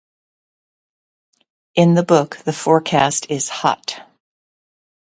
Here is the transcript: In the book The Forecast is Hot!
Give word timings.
In 1.75 1.93
the 1.93 2.01
book 2.01 2.37
The 2.37 2.53
Forecast 2.53 3.27
is 3.29 3.49
Hot! 3.49 4.01